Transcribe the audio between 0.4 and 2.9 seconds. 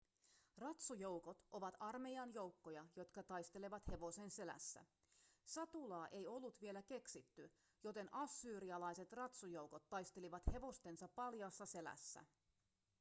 ratsujoukot ovat armeijan joukkoja